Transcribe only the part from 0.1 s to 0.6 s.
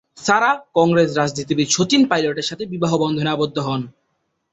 সারা